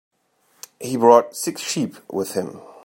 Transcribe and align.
He 0.79 0.97
brought 0.97 1.35
six 1.35 1.61
sheep 1.61 1.95
with 2.11 2.33
him. 2.33 2.59